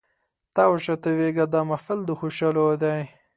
[0.55, 2.99] تاو شه تاویږه دا محفل د خوشحالو دی